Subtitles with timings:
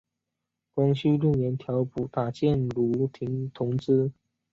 [0.73, 4.11] 光绪六年调补打箭炉厅同知。